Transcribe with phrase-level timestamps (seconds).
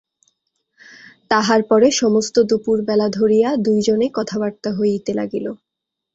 [1.31, 5.45] তাহার পরে সমস্ত দুপুরবেলা ধরিয়া দুইজনে কথাবার্তা হইতে লাগিল।